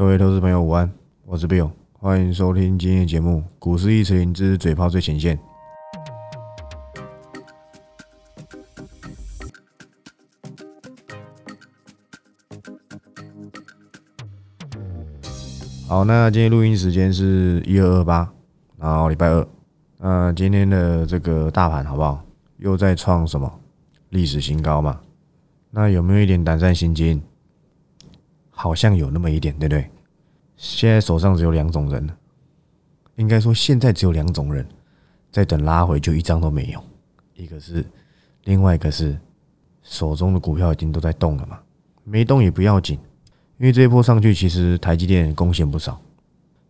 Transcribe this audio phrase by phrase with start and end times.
[0.00, 0.90] 各位投资朋友午安，
[1.26, 5.38] 我是 Bill，欢迎收听今天的节目《股市一词灵之嘴炮最前线》。
[15.86, 18.32] 好，那今天录音时间是一二二八，
[18.78, 19.46] 然后礼拜二。
[19.98, 22.24] 那今天的这个大盘好不好？
[22.56, 23.52] 又在创什么
[24.08, 24.98] 历史新高嘛？
[25.70, 27.22] 那有没有一点胆战心惊？
[28.62, 29.90] 好像有那么一点，对不对？
[30.54, 32.06] 现在手上只有两种人，
[33.16, 34.66] 应该说现在只有两种人
[35.32, 36.84] 在等拉回，就一张都没有。
[37.34, 37.82] 一个是，
[38.44, 39.18] 另外一个是
[39.80, 41.58] 手中的股票已经都在动了嘛，
[42.04, 42.98] 没动也不要紧，
[43.56, 45.98] 因为这一波上去其实台积电贡献不少。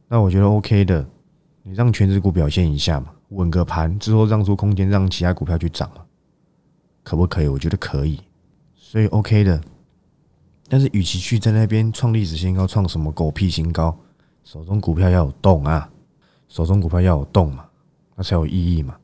[0.06, 1.04] 那我觉得 OK 的，
[1.64, 6.02] 你让全职股表现一下嘛，稳个盘之后让出空间，让其他股票去涨嘛，
[7.02, 7.48] 可不可以？
[7.48, 8.20] 我觉得可以，
[8.76, 9.60] 所以 OK 的。
[10.73, 13.98] 但是，与其去在那边创历史新高，创什么狗屁新高，
[14.45, 15.91] 手中股票要有动啊，
[16.48, 17.65] 手中股票要有动嘛，
[18.15, 18.96] 那才有意义嘛。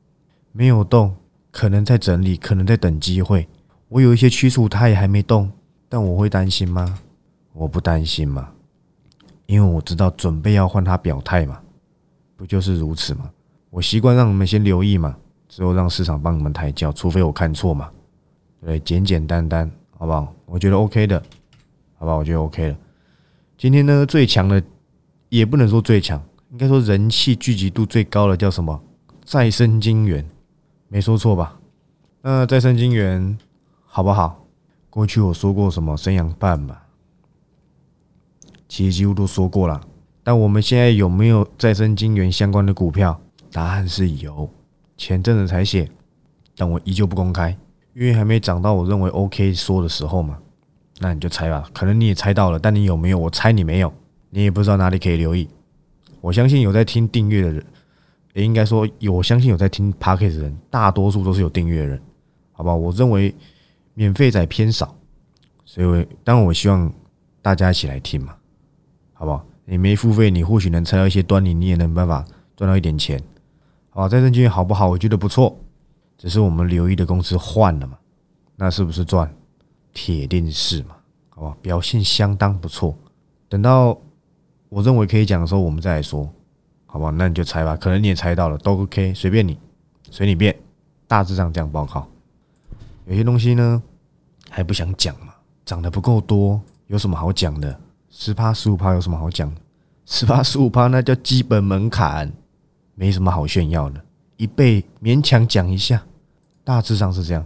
[0.52, 1.12] 没有动，
[1.50, 3.48] 可能在整理，可能在等机会。
[3.88, 5.50] 我有一些趋势，它也还没动，
[5.88, 7.00] 但我会担心吗？
[7.52, 8.48] 我不担心嘛，
[9.46, 11.60] 因为我知道准备要换它表态嘛，
[12.36, 13.28] 不就是如此吗？
[13.70, 15.16] 我习惯让你们先留意嘛，
[15.48, 17.90] 之后让市场帮你们抬轿，除非我看错嘛。
[18.64, 20.32] 对，简简单单，好不好？
[20.44, 21.20] 我觉得 OK 的。
[21.98, 22.76] 好吧，我觉得 OK 了。
[23.58, 24.62] 今天呢，最强的
[25.28, 28.80] 也不能说最强，应该说人气聚集度最高的叫什么？
[29.24, 30.24] 再生金源，
[30.88, 31.58] 没说错吧？
[32.22, 33.38] 那再生金源
[33.84, 34.44] 好不好？
[34.90, 36.86] 过去我说过什么生养办吧，
[38.68, 39.80] 其实几乎都说过了。
[40.22, 43.20] 但我们现在有没有再生金源相关的股票？
[43.52, 44.50] 答案是有，
[44.96, 45.90] 前阵子才写，
[46.56, 47.56] 但我依旧不公开，
[47.94, 50.38] 因为还没涨到我认为 OK 说的时候嘛。
[50.98, 53.18] 那你就猜吧，可能你也猜到了，但你有没有？
[53.18, 53.92] 我猜你没有，
[54.30, 55.48] 你也不知道哪里可以留意。
[56.20, 57.64] 我相信有在听订阅的人，
[58.32, 62.00] 也应该说有，我相信有在听 p a c k e t 的人，大多数都是有订阅的人，
[62.52, 62.74] 好吧？
[62.74, 63.34] 我认为
[63.94, 64.96] 免费仔偏少，
[65.64, 66.92] 所以当然我希望
[67.42, 68.34] 大家一起来听嘛，
[69.12, 69.44] 好不好？
[69.66, 72.24] 你没付费，你或许能猜到一些端倪，你也能办法
[72.56, 73.22] 赚到一点钱，
[73.90, 74.88] 好，在证券好不好？
[74.88, 75.58] 我觉得不错，
[76.16, 77.98] 只是我们留意的公司换了嘛，
[78.56, 79.30] 那是不是赚？
[79.96, 80.94] 铁定是嘛，
[81.30, 82.94] 好吧，表现相当不错。
[83.48, 83.98] 等到
[84.68, 86.28] 我认为可以讲的时候，我们再来说，
[86.84, 87.08] 好吧？
[87.16, 89.58] 那你就猜吧，可能你也猜到了，都 OK，随便你，
[90.10, 90.54] 随你便。
[91.08, 92.06] 大致上这样报告。
[93.06, 93.82] 有些东西呢
[94.50, 95.32] 还不想讲嘛，
[95.64, 97.80] 涨得不够多，有什么好讲的？
[98.10, 99.50] 十趴十五趴有什么好讲？
[100.04, 102.30] 十趴十五趴那叫基本门槛，
[102.94, 104.04] 没什么好炫耀的。
[104.36, 106.04] 一倍勉强讲一下，
[106.64, 107.42] 大致上是这样。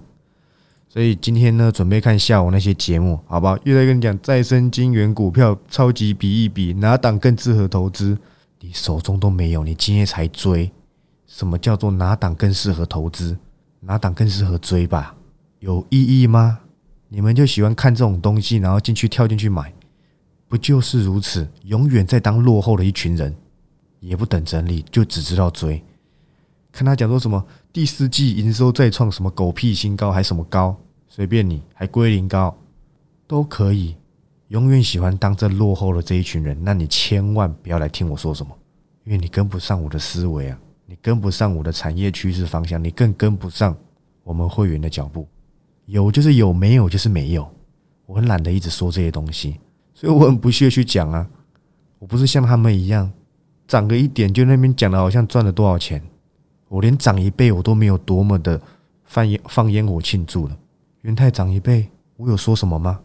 [0.92, 3.56] 所以今天呢，准备看下午那些节目，好不好？
[3.62, 8.18] 又在跟你讲再生金源股票超级比一比，哪档更适合投资？
[8.58, 10.68] 你手中都没有，你今天才追，
[11.28, 13.38] 什么叫做哪档更适合投资？
[13.78, 15.14] 哪档更适合追吧？
[15.60, 16.58] 有意义吗？
[17.08, 19.72] 你们就喜欢看这种东西，然后进去跳进去买，
[20.48, 21.48] 不就是如此？
[21.66, 23.32] 永远在当落后的一群人，
[24.00, 25.80] 也不等整理，就只知道追。
[26.72, 30.76] 看他讲说什么第四季营收再创什么狗屁新高，还什么高，
[31.08, 32.56] 随便你，还归零高，
[33.26, 33.96] 都可以。
[34.48, 38.56] 永远喜欢当这落后的这一群人，那你千万不要来听我说什么，
[39.04, 43.76] 因为你跟不上我的思维啊，你跟不上我的产业趋势方向，你更跟不上
[44.24, 45.28] 我们会员的脚步。
[45.86, 47.48] 有就是有，没有就是没有。
[48.06, 49.60] 我很懒得一直说这些东西，
[49.94, 51.28] 所以我很不屑去讲啊。
[52.00, 53.08] 我不是像他们一样，
[53.68, 56.02] 涨个一点就那边讲的好像赚了多少钱。
[56.70, 58.60] 我连涨一倍我都没有多么的
[59.04, 60.56] 放烟放烟火庆祝了。
[61.02, 63.00] 元泰涨一倍，我有说什么吗？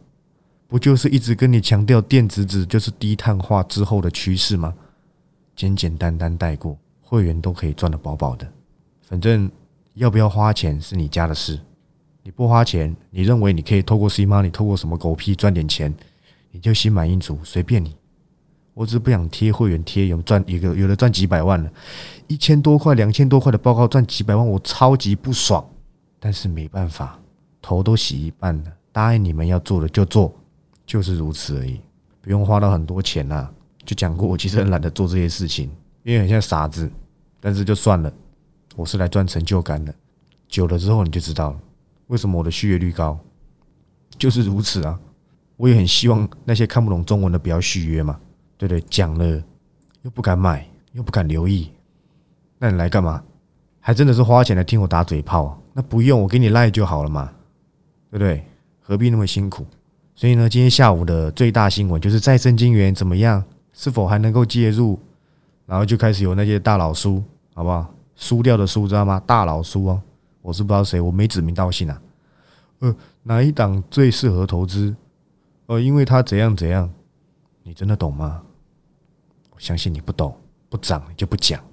[0.67, 4.75] 不就是一直跟你强调电子纸就是低碳化之后的趋势吗？
[5.55, 8.47] 简简单单带过，会员都可以赚得饱饱的。
[9.01, 9.49] 反正
[9.95, 11.59] 要不要花钱是你家的事，
[12.21, 15.91] 你不花钱，你认为你可以透过 C Money 透过什么狗屁赚点钱，
[16.51, 17.95] 你就心满意足，随便你。
[18.75, 21.71] 我只是不想贴会员贴，有赚一个，有的赚几百万了，
[22.27, 25.65] 一千多块、两千多块的报告赚几百万，我超级不爽。
[26.19, 27.17] 但是没办法，
[27.61, 30.33] 头都洗一半了，答应你们要做的就做，
[30.85, 31.79] 就是如此而已，
[32.21, 33.49] 不用花到很多钱呐。
[33.85, 35.69] 就讲过，我其实很懒得做这些事情，
[36.03, 36.91] 因为很像傻子。
[37.39, 38.11] 但是就算了，
[38.75, 39.93] 我是来赚成就感的。
[40.49, 41.59] 久了之后你就知道了，
[42.07, 43.17] 为什么我的续约率高，
[44.17, 44.99] 就是如此啊。
[45.55, 48.19] 我也很希望那些看不懂中文的不要续约嘛。
[48.57, 49.43] 对对，讲了
[50.03, 51.69] 又不敢买，又不敢留意，
[52.57, 53.21] 那你来干嘛？
[53.79, 55.61] 还真的是花钱来听我打嘴炮？
[55.73, 57.31] 那不用，我给你赖就好了嘛，
[58.09, 58.43] 对不对？
[58.81, 59.65] 何必那么辛苦？
[60.15, 63.43] 所以呢，今天下午的最大新闻就是再生金源怎么样？
[63.73, 64.97] 是否还能够介入？
[65.65, 67.21] 然后就开始有那些大佬输，
[67.53, 67.93] 好不好？
[68.15, 69.21] 输掉的输，知道吗？
[69.27, 70.01] 大佬输哦，
[70.41, 72.01] 我是不知道谁，我没指名道姓啊。
[72.79, 74.95] 呃，哪一档最适合投资？
[75.65, 76.89] 呃，因为他怎样怎样，
[77.63, 78.41] 你真的懂吗？
[79.55, 80.37] 我相信你不懂，
[80.69, 81.63] 不涨你就不讲，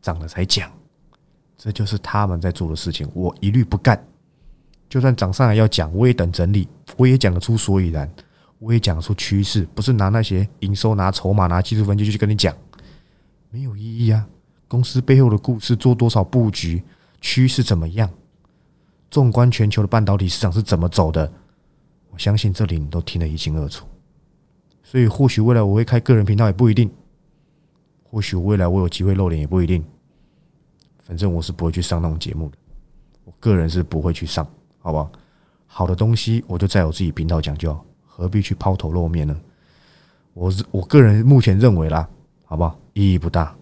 [0.00, 0.70] 涨了才讲，
[1.58, 4.02] 这就是他们在做的事情，我一律不干。
[4.88, 8.08] 就算涨上来要讲，我也等整理，我也讲得出所以然，
[8.60, 12.54] 我也讲得出趋势，不是拿那些营收、拿筹码、拿技术分析去跟你讲。
[13.50, 14.26] 没有意义啊！
[14.68, 16.82] 公司背后的故事，做多少布局，
[17.20, 18.08] 趋势怎么样？
[19.10, 21.32] 纵观全球的半导体市场是怎么走的？
[22.10, 23.86] 我相信这里你都听得一清二楚。
[24.82, 26.90] 所以，或许未来我会开个人频道也不一定，
[28.14, 29.84] 或许未来我有机会露脸也不一定。
[31.02, 32.56] 反正我是不会去上那种节目的，
[33.24, 34.46] 我个人是不会去上，
[34.78, 35.10] 好不好？
[35.66, 39.36] 好的东西我就在我自己频道讲就好，何必去抛头露面呢？
[40.32, 42.08] 我是我个人目前认为啦，
[42.44, 42.78] 好不好？
[42.92, 43.52] 意义不大，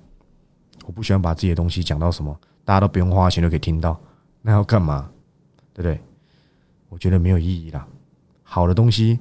[0.84, 3.99] 我不喜欢把自己的东西讲到什么，大家都不用花钱就可以听到，
[4.43, 5.10] 那要干嘛？
[5.72, 5.99] 对不对？
[6.90, 7.88] 我觉得没有意义啦。
[8.43, 9.19] 好的东西，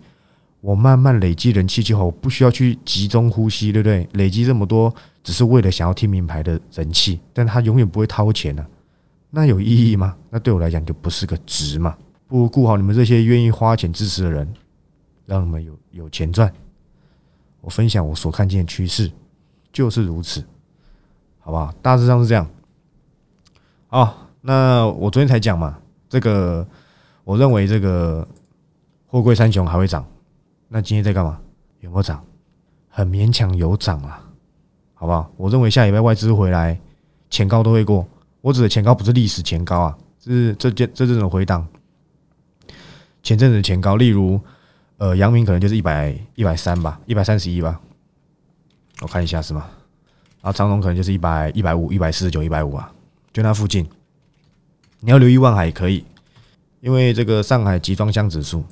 [0.60, 4.06] 我慢慢累积人气就好，我不需要去集中呼吸，对不对？
[4.12, 4.94] 累积这么多，
[5.24, 8.66] 只是为了想要听名牌的人气，但他永远不会掏钱呢，
[9.30, 10.16] 那有意义吗？
[10.30, 11.98] 那对我来讲就不是个值嘛。
[12.28, 14.52] 不如顾好你们这些愿意花钱支持的人，
[15.26, 16.52] 让你们有有钱赚。
[17.62, 19.12] 我分享我所看见的趋势。
[19.74, 20.44] 就是如此，
[21.40, 21.74] 好不好？
[21.82, 22.46] 大致上是这样。
[23.88, 25.80] 哦，那我昨天才讲嘛，
[26.10, 26.68] 这个
[27.24, 28.28] 我认为这个
[29.08, 30.06] 货柜三雄还会涨。
[30.68, 31.40] 那今天在干嘛？
[31.80, 32.22] 有没有涨？
[32.90, 34.22] 很勉强有涨啊，
[35.02, 35.32] 好不好？
[35.36, 36.80] 我认为下礼拜外资回来，
[37.32, 38.08] 前高都会过。
[38.40, 41.68] 我指的前高不是历史前高啊，是这件这这种回档。
[43.24, 44.40] 前阵子前高，例如
[44.98, 47.82] 呃，阳明可能就是一百一百三吧，一百三十一吧。
[49.02, 49.66] 我看一下是吗？
[50.40, 52.94] 然后长龙可能就是一百一百五、一百四十九、一百五啊，
[53.34, 53.90] 就那附近。
[55.00, 56.06] 你要留意万海也可以，
[56.80, 58.64] 因为这个上海集装箱指数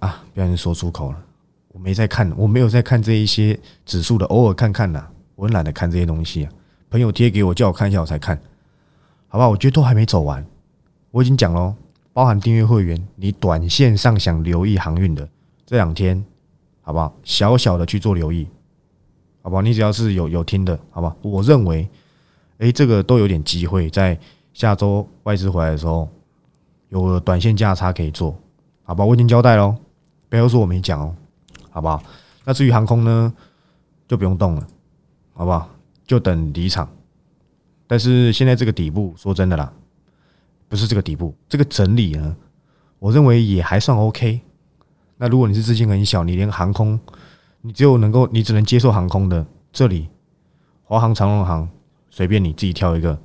[0.00, 1.18] 啊，不小心说出口了。
[1.68, 5.08] 我没在看，我没有在看这一些指数的，偶尔看看呐。
[5.38, 6.52] 我懒得看这些东西啊，
[6.90, 8.36] 朋友贴给我叫我看一下我才看，
[9.28, 9.48] 好吧？
[9.48, 10.44] 我觉得都还没走完，
[11.12, 11.72] 我已经讲喽，
[12.12, 15.28] 包含订阅会员，你短线上想留意航运的
[15.64, 16.24] 这两天，
[16.82, 17.14] 好不好？
[17.22, 18.48] 小小的去做留意。
[19.40, 21.14] 好吧，你只要是有有听的，好吧？
[21.22, 21.88] 我认为，
[22.58, 24.18] 哎，这个都有点机会，在
[24.52, 26.08] 下周外资回来的时候，
[26.88, 28.36] 有短线价差可以做，
[28.82, 29.04] 好吧？
[29.04, 29.76] 我已经交代喽，
[30.28, 31.14] 不要说我没讲哦，
[31.70, 32.02] 好不好？
[32.44, 33.32] 那至于航空呢，
[34.08, 34.66] 就不用动了，
[35.38, 35.70] 好不好？
[36.04, 36.90] 就等离场。
[37.86, 39.72] 但是现在这个底部，说真的啦，
[40.68, 42.36] 不是这个底部，这个整理呢，
[42.98, 44.40] 我认为也还算 OK。
[45.16, 46.98] 那如果你是资金很小，你连航空。
[47.60, 50.08] 你只有能够，你只能接受航空的这里，
[50.82, 51.68] 华航、长荣航，
[52.10, 53.16] 随便你自己挑一个，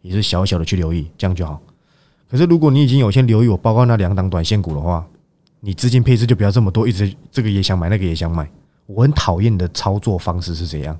[0.00, 1.60] 也是小小的去留意，这样就好。
[2.28, 5.06] 可是如果你已经有先留意我报告那两档短线股的话，
[5.60, 8.50] 你资金配置就不要这么多，一直这个也想买，那个也想买。
[8.86, 10.98] 我很讨厌的操作方式是怎样？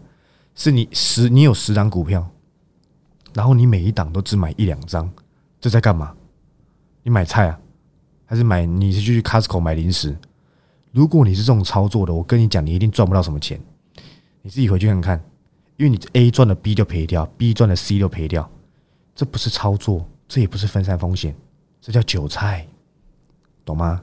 [0.55, 2.29] 是你十你有十档股票，
[3.35, 5.11] 然后你每一档都只买一两张，
[5.61, 6.15] 这在干嘛？
[7.03, 7.59] 你买菜啊？
[8.27, 8.65] 还是买？
[8.65, 10.17] 你是去 Costco 买零食？
[10.91, 13.61] 如果你是这种操作的，我跟你讲，你一定赚不到什么钱。
[14.43, 15.25] 你自己回去看看，
[15.77, 18.51] 因为你 A 赚了 B 就赔掉，B 赚了 C 就赔掉，
[19.15, 21.35] 这不是操作，这也不是分散风险，
[21.81, 22.67] 这叫韭菜，
[23.65, 24.03] 懂吗？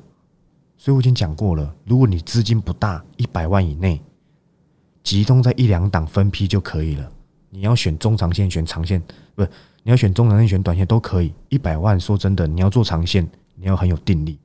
[0.77, 4.01] 所以我已经讲过了，如果你资金不大，一百万以内，
[5.03, 7.11] 集中在一两档分批就可以了。
[7.49, 9.01] 你要选中长线，选长线，
[9.33, 9.43] 不
[9.83, 11.33] 你要选中长线，选短线都可以。
[11.49, 14.37] 一百万，说真的，你要做长线，你要很有定力。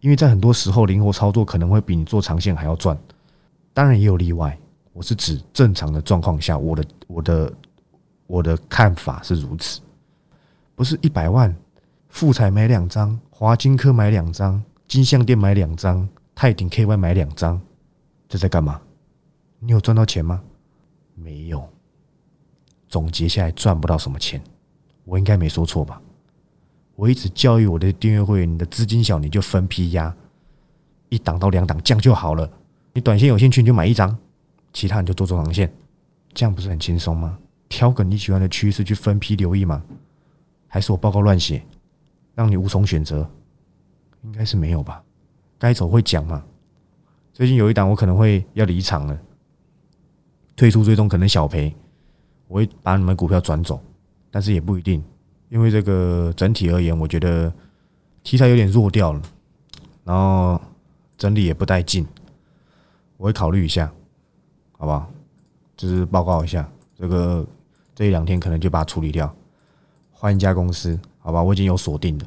[0.00, 2.96] 因为在很多时候，灵活操作可能会比你做长线还要赚，
[3.72, 4.56] 当然也有例外。
[4.92, 7.52] 我是指正常的状况下，我的我的
[8.26, 9.80] 我的看法是如此，
[10.74, 11.54] 不是一百万，
[12.08, 17.60] 富彩买两张，华金科买两张，金项店买两张，泰鼎 KY 买两张，
[18.28, 18.80] 这在干嘛？
[19.64, 20.42] 你有赚到钱吗？
[21.14, 21.68] 没有。
[22.88, 24.42] 总结下来赚不到什么钱，
[25.04, 26.02] 我应该没说错吧？
[26.96, 30.12] 我一直教育我的订阅会员：你的资金小，你就分批压，
[31.10, 32.50] 一档到两档降就好了。
[32.92, 34.18] 你短线有兴趣，你就买一张，
[34.72, 35.72] 其他你就做中长线，
[36.34, 37.38] 这样不是很轻松吗？
[37.68, 39.80] 挑个你喜欢的趋势去分批留意吗？
[40.66, 41.62] 还是我报告乱写，
[42.34, 43.30] 让你无从选择？
[44.24, 45.02] 应该是没有吧？
[45.56, 46.44] 该走会讲嘛。
[47.32, 49.18] 最近有一档我可能会要离场了，
[50.56, 51.74] 退出追踪可能小赔，
[52.48, 53.80] 我会把你们股票转走，
[54.30, 55.02] 但是也不一定。
[55.48, 57.52] 因为这个整体而言，我觉得
[58.22, 59.22] 题材有点弱掉了，
[60.02, 60.60] 然后
[61.18, 62.06] 整理也不带劲，
[63.18, 63.92] 我会考虑一下，
[64.78, 65.10] 好不好？
[65.76, 66.66] 就是报告一下，
[66.96, 67.46] 这个
[67.94, 69.34] 这一两天可能就把它处理掉，
[70.10, 71.42] 换一家公司，好吧？
[71.42, 72.26] 我已经有锁定的，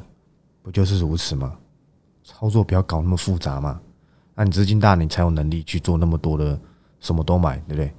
[0.61, 1.57] 不就是如此吗？
[2.23, 3.79] 操作不要搞那么复杂嘛。
[4.35, 6.59] 那你资金大，你才有能力去做那么多的
[6.99, 7.93] 什么都买，对不对？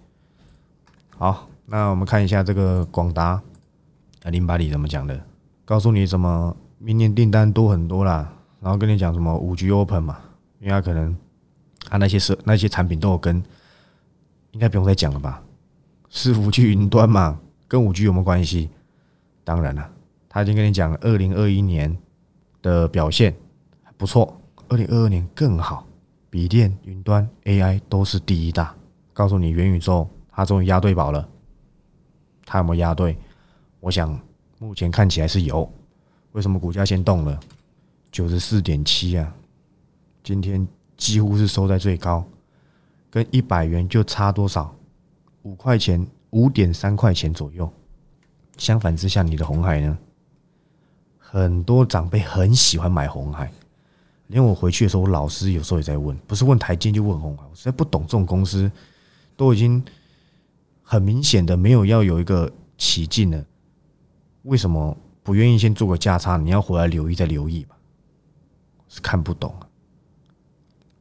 [1.18, 3.40] 好，那我们看一下这个广达，
[4.23, 5.18] 啊，零八里怎么讲的？
[5.64, 8.30] 告诉你什么明年订单多很多啦，
[8.61, 10.18] 然后跟你讲什么五 G Open 嘛，
[10.61, 11.16] 因为他可能
[11.88, 13.42] 他那些设那些产品都有跟，
[14.50, 15.42] 应该不用再讲了吧？
[16.11, 18.68] 是五 G 云端嘛，跟五 G 有没有关系？
[19.42, 19.90] 当然了，
[20.28, 21.96] 他已经跟你讲了，二零二一年
[22.61, 23.35] 的表现
[23.96, 25.87] 不错，二零二二年更好。
[26.28, 28.75] 笔电、云端、AI 都是第一大。
[29.14, 30.06] 告诉你，元宇宙
[30.37, 31.26] 他终于押对宝了。
[32.45, 33.16] 他有没有押对？
[33.81, 34.21] 我想
[34.59, 35.69] 目前看起来是有。
[36.33, 37.40] 为什么股价先动了？
[38.12, 39.35] 九十四点七啊，
[40.23, 42.23] 今天几乎是收在最高，
[43.11, 44.76] 跟一百元就差多少？
[45.43, 47.73] 五块钱，五点三块钱左右。
[48.59, 49.97] 相反之下，你的红海呢？
[51.16, 53.50] 很多长辈很喜欢买红海。
[54.26, 58.71] 连我回去的时候，我老师有时候也在问，不是问台积就问红海，我实在不懂这种公司，
[59.37, 59.83] 都已经
[60.88, 63.45] 很明显的没有要有一个起劲了，
[64.45, 66.37] 为什么不愿意先做个价差？
[66.37, 67.76] 你要回来留意再留意吧，
[68.87, 69.66] 是看不懂啊。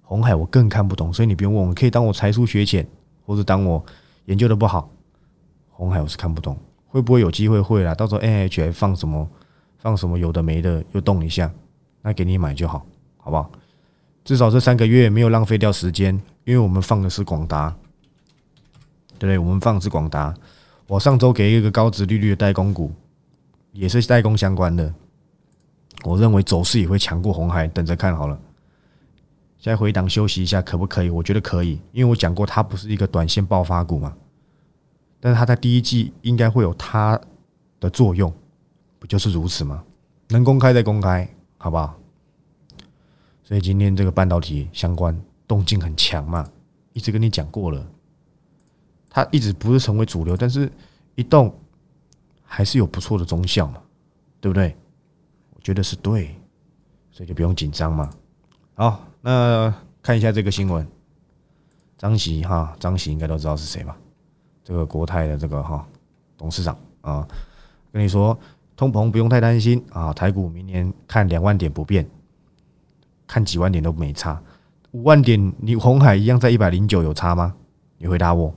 [0.01, 2.87] 红海我更看不懂，所以你不用问，我可以当我才疏学浅，
[3.27, 3.85] 或者当我
[4.25, 4.89] 研究的不好。
[5.69, 7.93] 红海我是看不懂，会不会有机会会啦？
[7.93, 9.29] 到时候 N H 还放什么
[9.77, 11.53] 放什么有的没的又动一下，
[12.01, 12.83] 那给你买就好。
[13.17, 13.51] 好不好？
[14.23, 17.75] 至少这三个月没有浪费掉时间，因为我们放的是广达，
[19.17, 19.37] 对不对？
[19.37, 20.33] 我们放的是广达。
[20.87, 22.91] 我上周给一个高值利率的代工股，
[23.71, 24.93] 也是代工相关的。
[26.03, 28.39] 我认为走势也会强过红海，等着看好了。
[29.57, 31.09] 现在回档休息一下，可不可以？
[31.09, 34.15] 我觉得可以，因为我讲过它不是一个短线爆发股嘛。
[35.19, 37.19] 但是它在第一季应该会有它
[37.79, 38.31] 的作用，
[38.99, 39.83] 不就是如此吗？
[40.29, 41.95] 能公开再公开，好不好？
[43.43, 46.47] 所以今天这个半导体相关动静很强嘛，
[46.93, 47.83] 一直跟你讲过了，
[49.15, 50.69] 它一直不是成为主流，但是
[51.15, 51.57] 一动
[52.43, 53.81] 还是有不错的中效嘛，
[54.41, 54.75] 对不对？
[55.53, 56.35] 我觉得是对，
[57.11, 58.09] 所以就不用紧张嘛。
[58.73, 60.85] 好，那看一下这个新闻，
[61.97, 63.95] 张喜哈，张喜应该都知道是谁吧？
[64.65, 65.87] 这个国泰的这个哈
[66.35, 67.25] 董事长啊，
[67.93, 68.37] 跟你说
[68.75, 72.05] 通膨不用太担心啊，台股明年看两万点不变。
[73.25, 74.43] 看几万点都没差，
[74.91, 77.55] 五万点你红海一样在一百零九有差吗？
[77.97, 78.53] 你回答我。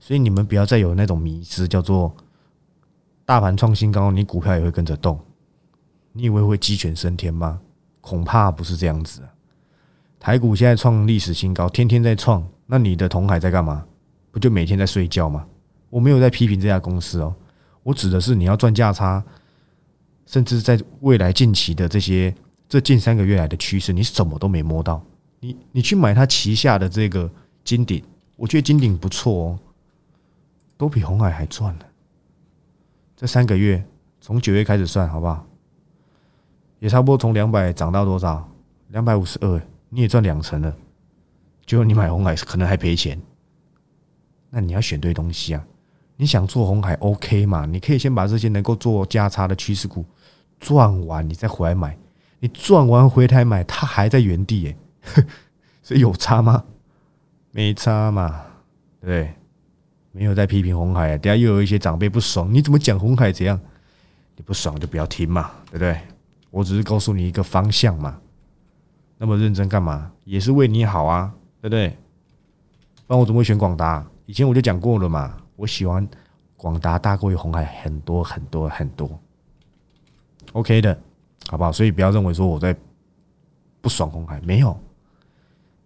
[0.00, 2.12] 所以你们不要再有那种迷失，叫做
[3.24, 5.20] 大盘创新高，你股票也会跟着动。
[6.12, 7.60] 你以为会鸡犬升天吗？
[8.00, 9.22] 恐怕不是这样子。
[10.18, 13.84] 台股现在创历史新高，天天在创，那你的同海在干嘛？
[14.32, 15.46] 不就每天在睡觉吗？
[15.90, 17.34] 我没有在批评这家公司哦，
[17.82, 19.22] 我指的是你要赚价差，
[20.26, 22.34] 甚至在未来近期的这些。
[22.68, 25.04] 这近三个月来的趋势，你什么都没摸到。
[25.40, 27.28] 你你去买它旗下的这个
[27.64, 28.00] 金鼎，
[28.36, 29.58] 我觉得金鼎不错哦，
[30.80, 31.84] 都比红海还赚呢。
[33.14, 33.84] 这三个月
[34.18, 35.44] 从九月开始算，好不好？
[36.78, 38.48] 也差不多从两百涨到多少？
[38.88, 39.60] 两百五十二，
[39.90, 40.74] 你也赚两成了。
[41.66, 43.20] 结果你买红海可能还赔钱。
[44.48, 45.62] 那你要选对东西啊！
[46.16, 47.66] 你想做红海 OK 嘛？
[47.66, 50.02] 你可以先把这些能够做价差的趋势股
[50.58, 51.94] 赚完，你再回来买。
[52.38, 54.76] 你赚完回台买，它还在原地耶，
[55.84, 56.64] 所以有差吗？
[57.50, 58.46] 没差嘛，
[59.02, 59.34] 对？
[60.12, 63.58] 没有在批评红海啊，等下又有一些长辈不爽，你怎么讲红海怎样？
[64.36, 65.98] 你不爽就不要听嘛，对不对？
[66.50, 68.18] 我只是告诉你一个方向嘛。
[69.18, 70.10] 那么认真干嘛？
[70.24, 71.88] 也是为你好啊，对不对？
[73.06, 74.04] 不然我怎么会选广达？
[74.26, 76.08] 以前我就讲过了嘛，我喜欢
[76.56, 79.20] 广达大过于红海很多很多很多。
[80.52, 80.98] OK 的。
[81.48, 81.72] 好不好？
[81.72, 82.76] 所以不要认为说我在
[83.80, 84.78] 不爽红海，没有，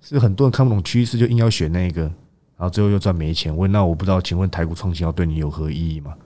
[0.03, 2.11] 是很多人看不懂趋势，就硬要选那个，
[2.57, 3.57] 然后最后又赚没钱。
[3.57, 6.17] 问那我不知道，请问台股创新要对你有何意义吗？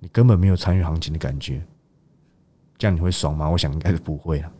[0.00, 1.62] 你根本没有参与行情的感觉，
[2.76, 3.48] 这样你会爽吗？
[3.48, 4.52] 我想应该是不会了。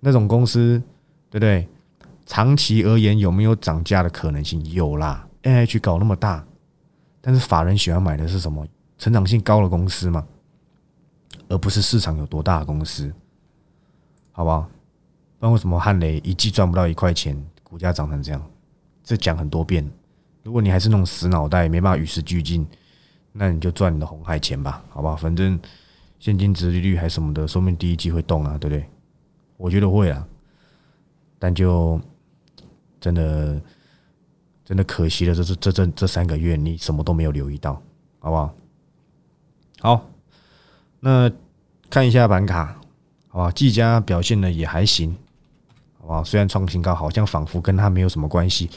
[0.00, 0.82] 那种公司，
[1.30, 1.68] 对不对？
[2.26, 4.64] 长期而言有没有涨价的可能性？
[4.70, 6.44] 有啦，N H 搞那么大，
[7.20, 8.66] 但是法人喜欢买的是什么？
[8.98, 10.26] 成长性高的公司嘛。
[11.48, 13.12] 而不是市场有多大的公司，
[14.30, 14.62] 好不好？
[15.38, 18.50] 不然为什么汉雷一季赚不到一块钱，股价涨成这样？
[19.02, 19.88] 这讲很多遍。
[20.42, 22.66] 如果你还是那种死脑袋，没办法与时俱进，
[23.32, 25.14] 那你就赚你的红海钱吧，好不好？
[25.14, 25.58] 反正
[26.18, 28.84] 现金值利率还什么的，说明第一季会动啊，对不对？
[29.56, 30.26] 我觉得会啊，
[31.38, 32.00] 但就
[32.98, 33.60] 真的
[34.64, 37.74] 真的可惜了，这这这这这三个月你什么都没有留意到，
[38.18, 38.54] 好不好？
[39.80, 40.10] 好，
[41.00, 41.30] 那
[41.90, 42.76] 看一下板卡，
[43.28, 43.50] 好吧？
[43.50, 45.14] 技嘉表现的也还行，
[46.00, 46.24] 好吧？
[46.24, 48.70] 虽然创新高，好像仿佛跟它没有什么关系。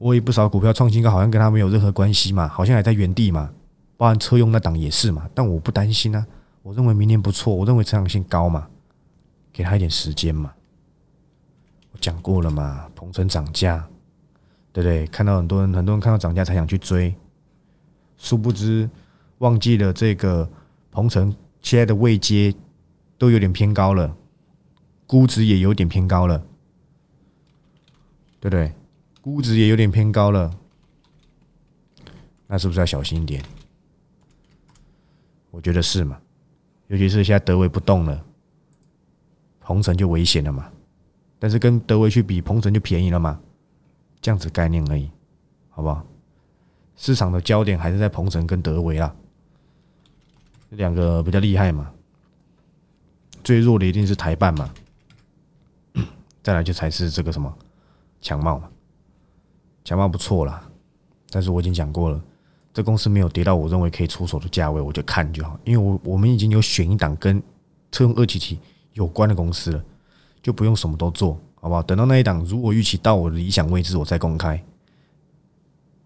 [0.00, 3.52] 我也不少股票创新高，好像跟它没有任何关系嘛，好像还在原地嘛。
[3.98, 6.26] 包含车用那档也是嘛，但我不担心啊。
[6.62, 8.66] 我认为明年不错，我认为成长性高嘛，
[9.52, 10.54] 给他一点时间嘛。
[11.92, 13.86] 我讲过了嘛，鹏程涨价，
[14.72, 15.06] 对不对？
[15.08, 17.14] 看到很多人，很多人看到涨价才想去追，
[18.16, 18.88] 殊不知。
[19.38, 20.48] 忘记了这个
[20.90, 22.54] 鹏程现在的位阶
[23.18, 24.16] 都有点偏高了，
[25.06, 26.38] 估值也有点偏高了，
[28.40, 28.72] 对不对？
[29.20, 30.50] 估值也有点偏高了，
[32.46, 33.42] 那是不是要小心一点？
[35.50, 36.20] 我觉得是嘛，
[36.88, 38.24] 尤其是现在德维不动了，
[39.60, 40.70] 鹏程就危险了嘛。
[41.38, 43.40] 但是跟德维去比，鹏程就便宜了嘛，
[44.20, 45.10] 这样子概念而已，
[45.70, 46.06] 好不好？
[46.96, 49.14] 市场的焦点还是在鹏程跟德维啊。
[50.70, 51.90] 两个比较厉害嘛，
[53.42, 54.72] 最弱的一定是台办嘛，
[56.44, 57.52] 再来就才是这个什么
[58.20, 58.70] 强茂嘛，
[59.90, 60.62] 强茂不错啦，
[61.30, 62.22] 但是我已经讲过了，
[62.72, 67.42] 这公司没有跌到我认为可以出手的价位，我就看就好，因为我我们已经有选一档跟
[67.90, 68.60] 车用二级体
[68.92, 69.84] 有关的公司了，
[70.40, 71.82] 就不用什么都做，好不好？
[71.82, 74.64] 等到那一档如果预期到我的理想位置，我再公开，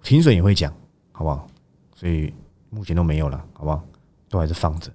[0.03, 0.73] 停损也会讲，
[1.13, 1.47] 好不好？
[1.95, 2.33] 所以
[2.71, 3.85] 目前都没有了，好不好？
[4.31, 4.91] 都还是放着，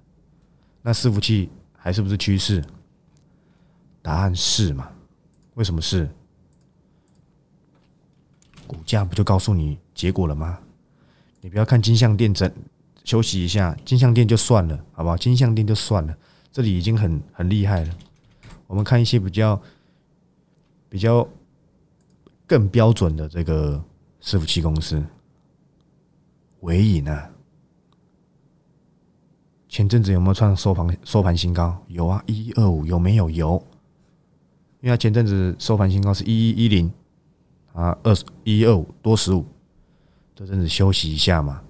[0.82, 2.60] 那伺服器还是不是趋势？
[4.02, 4.88] 答案是嘛？
[5.54, 6.10] 为什么是？
[8.70, 10.56] 股价不就告诉你结果了吗？
[11.40, 12.48] 你不要看金相店整
[13.02, 15.16] 休息一下，金相店就算了，好不好？
[15.16, 16.16] 金相店就算了，
[16.52, 17.92] 这里已经很很厉害了。
[18.68, 19.60] 我们看一些比较
[20.88, 21.26] 比较
[22.46, 23.82] 更标准的这个
[24.22, 25.02] 伺服器公司，
[26.60, 27.28] 伟影啊。
[29.68, 31.76] 前阵子有没有创收盘收盘新高？
[31.88, 33.28] 有啊，一一二五有没有？
[33.30, 33.60] 有，
[34.80, 36.92] 因为它前阵子收盘新高是一一一零
[37.72, 39.44] 啊，二一一二五多十五，
[40.34, 41.62] 这阵子休息一下嘛。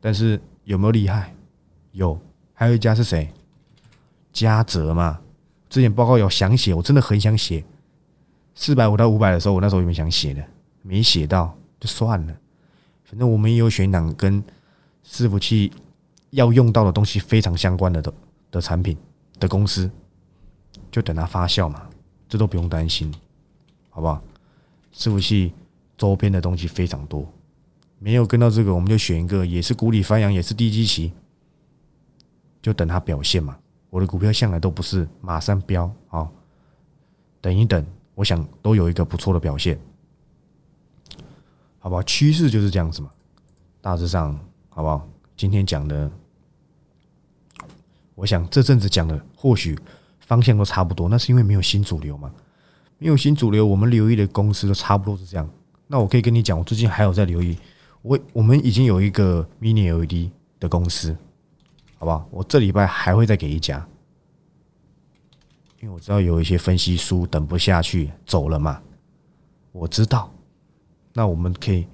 [0.00, 1.34] 但是有没有厉害？
[1.92, 2.18] 有，
[2.52, 3.32] 还有一家是谁？
[4.32, 5.20] 嘉泽嘛。
[5.68, 7.64] 之前报告有想写，我真的很想写
[8.54, 10.44] 四百五到五百的时候，我那时候有没有想写的？
[10.82, 12.36] 没写到就算了，
[13.04, 14.42] 反正我们也有选档跟
[15.04, 15.72] 伺服器。
[16.30, 18.12] 要用到的东西非常相关的的
[18.50, 18.98] 的产品
[19.38, 19.88] 的公司，
[20.90, 21.88] 就等它发酵嘛，
[22.28, 23.14] 这都不用担心，
[23.88, 24.22] 好不好？
[24.96, 25.52] 伺服器
[25.98, 27.30] 周边的东西非常多，
[27.98, 31.12] 没有跟到这个，我们就选一个，也是股里翻扬，也是低基期，
[32.62, 33.58] 就等它表现嘛。
[33.90, 36.26] 我的股票向来都不是马上飙啊，
[37.42, 39.78] 等一等，我想都有一个不错的表现，
[41.78, 42.02] 好不好？
[42.02, 43.10] 趋势就是这样子嘛，
[43.82, 44.38] 大致上
[44.70, 45.06] 好不好？
[45.36, 46.10] 今天讲的。
[48.14, 49.78] 我想这阵子讲的或许
[50.20, 52.32] 方向都差不多，那是因为没有新主流嘛？
[52.98, 55.48] 没有新主流，我们留意的公司都差不多是这样。
[55.86, 57.56] 那我可以跟你讲，我最近还有在留意，
[58.02, 61.16] 我我们已经有一个 Mini LED 的公司，
[61.98, 62.26] 好不好？
[62.30, 63.86] 我这礼拜还会再给一家，
[65.80, 68.82] 因为我知道有一些分析书等不下去走了嘛，
[69.72, 70.32] 我知道。
[71.12, 71.86] 那我们可以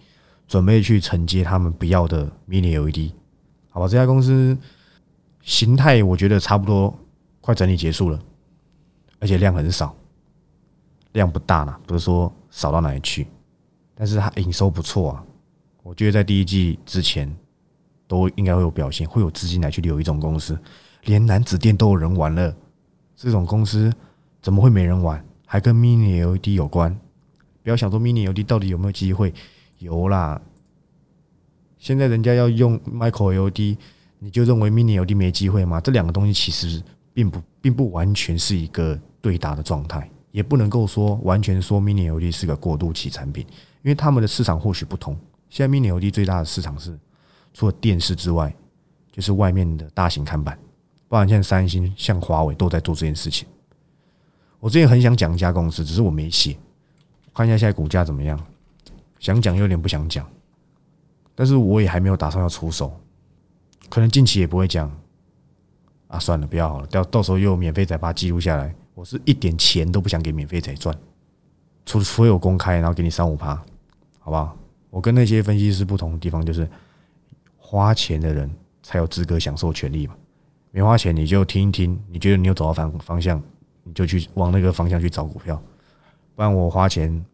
[0.48, 3.12] 准备去承接他们不要的 Mini LED，
[3.70, 3.88] 好吧？
[3.88, 4.56] 这家公司。
[5.44, 6.96] 形态我觉得差不多，
[7.40, 8.22] 快整理结束了，
[9.18, 9.92] 而且量很少，
[11.12, 13.26] 量不大啦，不是说少到哪里去，
[13.94, 15.24] 但是它营收不错啊，
[15.82, 17.30] 我觉得在第一季之前
[18.06, 20.58] 都应该会有表现，会有资金来去留一种公司，
[21.04, 22.54] 连男子店都有人玩了，
[23.16, 23.92] 这种公司
[24.40, 25.24] 怎么会没人玩？
[25.46, 26.98] 还跟 Mini LED 有关？
[27.62, 29.32] 不要想说 Mini LED 到底有没有机会，
[29.78, 30.40] 有啦，
[31.78, 33.78] 现在人家要用 Micro LED。
[34.24, 35.80] 你就认为 Mini LED 没机会吗？
[35.80, 36.80] 这两个东西其实
[37.12, 43.46] 并不并不完全是一个对打的状态，也不能够说完全说 Mini LED 是个过渡期产品，
[43.82, 45.16] 因为他们的市场或许不同。
[45.48, 46.98] 现在 Mini LED 最大的市场是
[47.54, 48.52] 除了电视之外，
[49.12, 50.58] 就是外面的大型看板，
[51.06, 53.46] 包含像三星、像华为都在做这件事情。
[54.58, 56.56] 我之前很想讲一家公司，只是我没写，
[57.34, 58.42] 看一下现在股价怎么样。
[59.20, 60.26] 想讲又有点不想讲，
[61.34, 62.98] 但是我也还没有打算要出手。
[63.88, 64.90] 可能近期也不会讲
[66.08, 68.74] 啊，算了，不要好了，到到时候又免费仔把它记录下来。
[68.94, 70.96] 我是一点钱都不想给免费仔赚，
[71.86, 73.54] 除除非有公开，然后给你三五趴，
[74.18, 74.56] 好不好？
[74.90, 76.68] 我跟那些分析师不同的地方就是，
[77.56, 78.50] 花钱的人
[78.82, 80.14] 才有资格享受权利嘛。
[80.70, 83.42] 没花钱你就听一听，你觉得你有走到方方向，
[83.82, 85.60] 你就去往那个方向去找股票。
[86.34, 87.24] 不然我花钱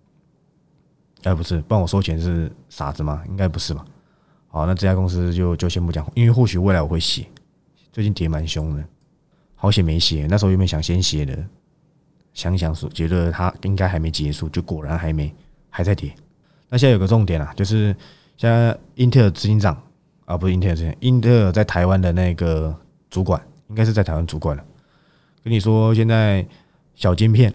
[1.24, 3.24] 哎，不是，帮我收钱是傻子吗？
[3.28, 3.84] 应该不是吧？
[4.46, 7.26] 好，那这家公司就就先不讲，因为或许未来我会写。
[7.90, 8.84] 最近跌蛮凶的，
[9.60, 10.26] 好险没写。
[10.30, 11.36] 那时候原本想先写的，
[12.32, 15.34] 想想说觉得它应该还没结束，就果然还没
[15.68, 16.14] 还在跌。
[16.68, 17.94] 那现在有个重点啊，就是
[18.36, 19.76] 现在英特尔执行长
[20.24, 22.74] 啊，不是英特尔执行，英特尔在台湾的那个
[23.10, 24.64] 主管，应该是在台湾主管了。
[25.42, 26.46] 跟你说，现在
[26.94, 27.52] 小晶片，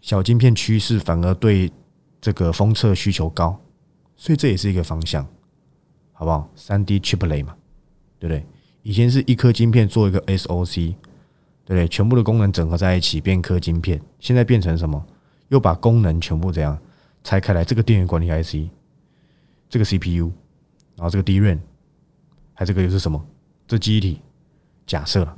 [0.00, 1.70] 小晶片趋势反而对
[2.20, 3.60] 这个封测需求高，
[4.16, 5.26] 所以这也是一个方向，
[6.12, 6.50] 好不好？
[6.56, 7.54] 三 D chiplet 嘛，
[8.18, 8.44] 对不对？
[8.82, 10.94] 以前是一颗晶片做一个 SOC，
[11.64, 11.88] 对不对？
[11.88, 15.04] 全部的功能整合在一起变颗晶片，现在变成什么？
[15.48, 16.78] 又把功能全部这样
[17.22, 18.70] 拆开来，这个电源管理 IC，
[19.68, 20.32] 这个 CPU，
[20.96, 21.58] 然后这个 DRAM，
[22.54, 23.22] 还这个又是什么？
[23.66, 24.20] 这记忆体，
[24.86, 25.36] 假设了，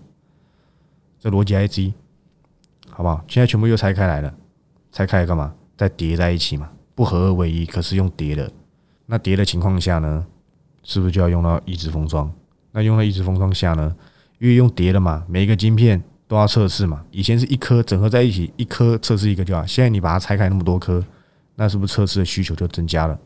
[1.19, 1.95] 这逻辑 IC，
[2.91, 3.25] 好不好？
[3.29, 4.35] 现在全部又拆开来了，
[4.93, 5.55] 拆开来干嘛？
[5.77, 8.51] 再叠在一起嘛，不合二为一，可是用叠的。
[9.07, 10.27] 那叠的情况下呢，
[10.85, 12.33] 是不是就要用到一直封装？
[12.71, 13.95] 那用到一直封装下呢？
[14.39, 16.03] 因为用叠的嘛，每一个晶片
[16.35, 17.05] 都要测试嘛。
[17.11, 19.65] 以前是一颗整合在一起，一颗测试一个就好。
[19.65, 21.03] 现在你把它拆开那么多颗，
[21.55, 23.19] 那是不是测试的需求就增加了？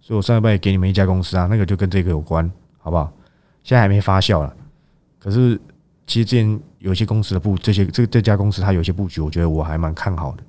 [0.00, 3.12] 所以我上礼拜也给你们一家公司啊，那个就跟这个有关，好不好？
[3.64, 4.54] 现在还没发酵了，
[5.18, 5.60] 可是
[6.06, 10.42] 其实之前有些公司的布，这些这这家公司它有些布局，我觉得我还蛮看好的，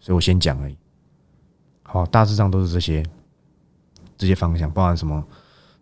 [0.00, 0.76] 所以我先讲而已。
[1.82, 3.04] 好，大致上都是这些
[4.16, 5.22] 这些方向，包含什么？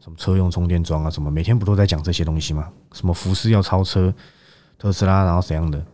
[0.03, 1.11] 什么车用充电桩啊？
[1.11, 2.71] 什么每天不都在讲这些东西吗？
[2.93, 4.13] 什么服饰要超车
[4.81, 5.85] 特斯拉，然后怎样的？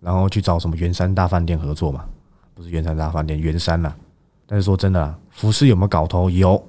[0.00, 2.06] 然后去找什么圆山大饭店合作嘛？
[2.54, 3.94] 不是圆山大饭店，圆山啦。
[4.46, 6.30] 但是说真的，福斯有没有搞头？
[6.30, 6.66] 有，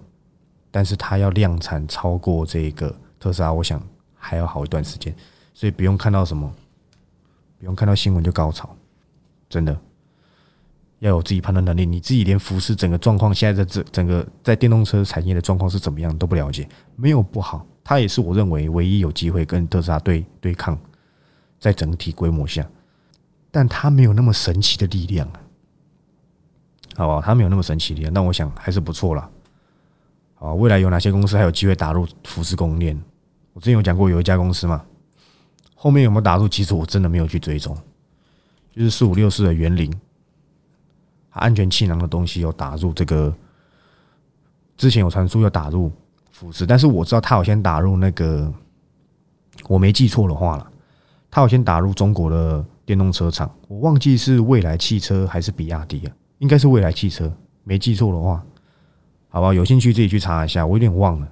[0.70, 3.82] 但是它要量产超过这个特斯拉，我想
[4.16, 5.16] 还要好一段时间。
[5.54, 6.52] 所以不用看到什么，
[7.58, 8.76] 不用看到新闻就高潮，
[9.48, 9.74] 真的。
[11.00, 20.78] 要有自己判断能力，你自己连福斯整个状况，现在的这整个在电动车产业的状况是怎么样都不了解，没有不好，它也是我认为唯一有机会跟特斯拉对对抗，
[21.62, 22.68] 在整体规模下，
[23.52, 25.40] 但它没有那么神奇的力量啊，
[26.98, 29.30] 好吧，它没有那么神奇力量，但我想还是不错啦。
[30.34, 33.04] 好，未来有哪些公司还有机会打入福斯供应链？
[33.54, 34.84] 我之前有讲过有一家公司嘛，
[35.76, 36.50] 后面有没有打入？
[36.50, 37.78] 其实我真的没有去追踪，
[38.76, 39.94] 就是四五六四的园林。
[41.30, 43.34] 安全气囊的东西有打入这个，
[44.76, 45.92] 之前有传出要打入
[46.32, 48.52] 富士，但是我知道他有先打入那个，
[49.70, 50.71] 我没记错的话了，
[51.32, 58.44] 他有先打入中国的电动车厂，我忘记是未来汽车还是比亚迪啊，应该是未来汽车，没记错的话，
[59.30, 61.32] 好吧，有兴趣自己去查一下，我有点忘了，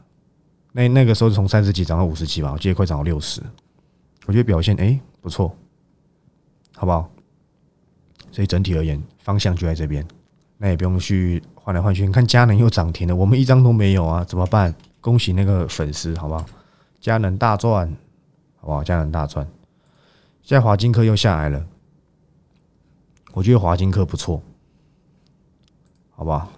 [0.72, 3.42] 那那个时候是从三十几涨到五十几吧，我记得快涨到六十，
[4.26, 5.54] 我觉得表现哎不错，
[6.76, 7.12] 好不好？
[8.32, 10.08] 所以整体而言，方向就在这边，
[10.58, 12.06] 那也不用去换来换去。
[12.06, 14.74] 你看佳能又涨停了，我们一张都没有啊，怎么办？
[15.02, 16.46] 恭喜那个粉丝，好不好？
[17.02, 17.88] 佳能大赚，
[18.62, 18.82] 好不好？
[18.82, 19.46] 佳能大赚。
[20.50, 21.64] 现在华金科又下来了，
[23.34, 24.42] 我觉得华金科不错，
[26.10, 26.52] 好不好？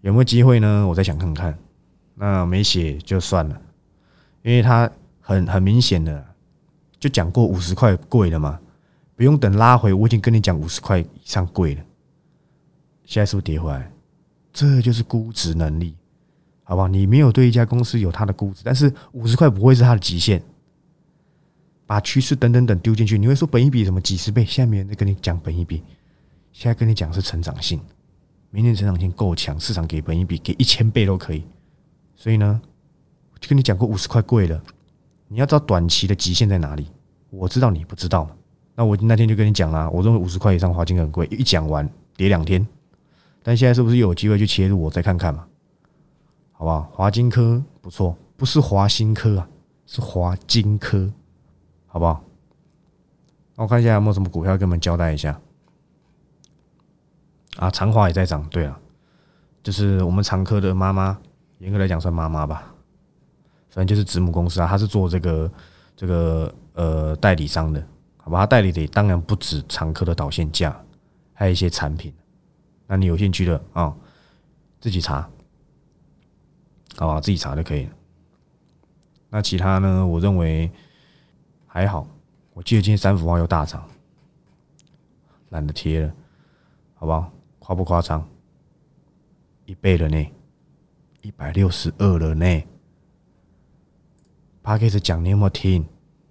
[0.00, 0.84] 有没有机会呢？
[0.88, 1.56] 我再想看看。
[2.16, 3.62] 那没写就算了，
[4.42, 4.90] 因为它
[5.20, 6.26] 很很明显的，
[6.98, 8.58] 就讲过五十块贵了嘛。
[9.14, 11.84] 不用等拉回，我已经跟你讲五十块以上贵了，
[13.04, 13.88] 现在是不是跌回来？
[14.52, 15.94] 这就是估值能力，
[16.64, 16.88] 好不好？
[16.88, 20.42] 你没有对一家公司有它的估值，但是五十块不会是它的极限。
[21.88, 24.44] 把趋势等等等丢进去，你会说本一比什么几十倍？
[24.44, 25.82] 下面在跟你讲本一比，
[26.52, 27.80] 现在跟你讲是成长性，
[28.50, 31.42] 明年成长性够强，市场给本一比给一千倍都可以。
[32.14, 32.60] 所以呢，
[33.40, 34.62] 就跟你讲过五十块贵了，
[35.28, 36.88] 你要知道短期的极限在哪里。
[37.30, 38.28] 我知道你不知道。
[38.74, 42.64] 那我那天就跟你讲了，我认为五十块以上华金很贵，一讲完跌两天，
[43.42, 44.78] 但现在是不是有机会去切入？
[44.78, 45.46] 我再看看嘛，
[46.52, 46.82] 好不好？
[46.92, 49.48] 华金科不错，不是华新科啊，
[49.86, 51.10] 是华金科，
[51.98, 52.24] 好不好？
[53.56, 55.36] 那我看一下有没有什么股票跟我们交代一下。
[57.56, 58.78] 啊，长华也在涨，对了，
[59.64, 61.18] 就是我们长科的妈妈，
[61.58, 62.72] 严格来讲算妈妈吧，
[63.70, 65.50] 反正就是子母公司啊，他是做这个
[65.96, 67.84] 这个呃代理商的。
[68.18, 70.80] 好吧，他代理的当然不止常科的导线架，
[71.34, 72.14] 还有一些产品。
[72.86, 73.92] 那你有兴趣的啊，
[74.80, 75.28] 自己查，
[76.96, 77.90] 好吧，自己查就可以了。
[79.30, 80.06] 那其他呢？
[80.06, 80.70] 我认为
[81.78, 82.04] 还好。
[82.54, 83.88] 我记得今天三幅画又大涨，
[85.50, 86.12] 懒得贴了，
[86.96, 87.30] 好不好？
[87.60, 88.28] 夸不夸张？
[89.64, 90.28] 一倍了呢，
[91.22, 92.44] 一百六十二了呢。
[94.60, 95.86] p a c k a g e 讲你有没有听？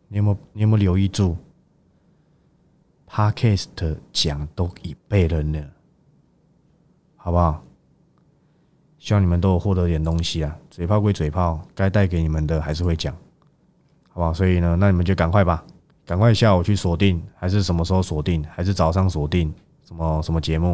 [0.10, 1.38] 你有没有你有没有留意住
[3.08, 5.66] ？Podcast 讲都一倍了呢，
[7.16, 7.64] 好好不好？
[9.00, 10.60] 希望你们都有获得点东西啊！
[10.70, 13.16] 嘴炮归嘴炮，该带给你们的还是会讲，
[14.18, 14.34] 好不好？
[14.34, 15.64] 所以呢，那你们就赶快吧，
[16.04, 18.44] 赶快下午去锁定，还是什么时候锁定？
[18.50, 19.54] 还是早上锁定？
[19.86, 20.70] 什么什么节目？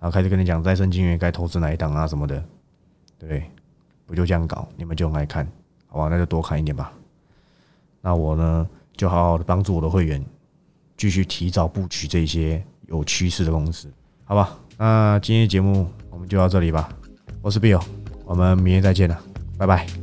[0.00, 2.42] 然后开始跟你讲再生金源该投资哪一档啊什么的，
[3.18, 3.44] 对
[4.06, 4.14] 不？
[4.14, 4.66] 就这样搞？
[4.74, 5.46] 你们就很爱看，
[5.86, 6.08] 好吧？
[6.08, 6.90] 那就多看一点吧。
[8.00, 10.24] 那我呢，就好好的帮助我的会员，
[10.96, 13.92] 继续提早布局这些有趋势的公司，
[14.24, 14.56] 好吧？
[14.78, 16.88] 那今天节目我们就到这里吧。
[17.42, 17.82] 我是 Bill，
[18.24, 19.20] 我们明天再见了，
[19.58, 20.01] 拜拜。